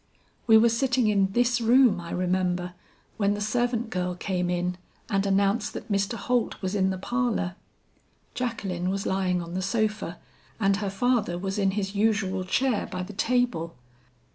We 0.47 0.57
were 0.57 0.69
sitting 0.69 1.09
in 1.09 1.31
this 1.33 1.61
room 1.61 1.99
I 2.01 2.09
remember, 2.09 2.73
when 3.17 3.35
the 3.35 3.39
servant 3.39 3.91
girl 3.91 4.15
came 4.15 4.49
in, 4.49 4.77
and 5.11 5.27
announced 5.27 5.73
that 5.75 5.91
Mr. 5.91 6.15
Holt 6.15 6.59
was 6.59 6.73
in 6.73 6.89
the 6.89 6.97
parlor. 6.97 7.53
Jacqueline 8.33 8.89
was 8.89 9.05
lying 9.05 9.43
on 9.43 9.53
the 9.53 9.61
sofa, 9.61 10.17
and 10.59 10.77
her 10.77 10.89
father 10.89 11.37
was 11.37 11.59
in 11.59 11.69
his 11.77 11.93
usual 11.93 12.43
chair 12.43 12.87
by 12.87 13.03
the 13.03 13.13
table. 13.13 13.75